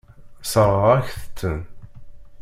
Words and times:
Sseṛɣeɣ-akent-ten. 0.41 1.57